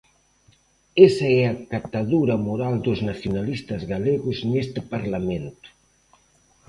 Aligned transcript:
Esa 1.07 1.27
é 1.39 1.41
a 1.51 1.55
catadura 1.73 2.35
moral 2.47 2.75
dos 2.85 2.99
nacionalistas 3.09 3.81
galegos 3.93 4.37
neste 4.51 4.79
Parlamento. 4.93 5.67